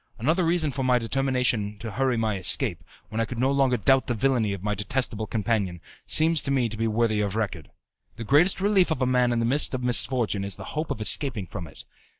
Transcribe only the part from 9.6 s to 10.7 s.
of misfortune is the